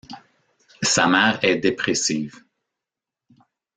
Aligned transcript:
Sa 0.81 1.05
mère 1.05 1.37
est 1.43 1.57
dépressive. 1.57 2.39